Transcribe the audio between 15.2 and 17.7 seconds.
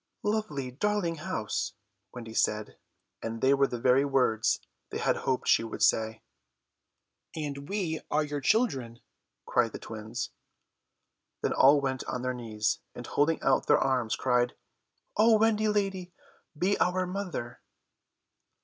Wendy lady, be our mother."